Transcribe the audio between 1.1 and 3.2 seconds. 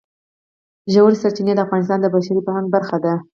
سرچینې د افغانستان د بشري فرهنګ برخه ده.